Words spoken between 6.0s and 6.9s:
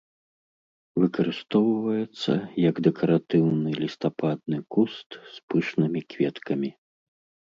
кветкамі.